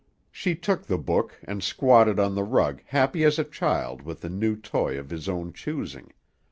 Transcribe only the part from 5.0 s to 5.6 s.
his own